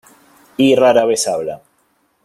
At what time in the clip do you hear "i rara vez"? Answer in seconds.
0.57-1.27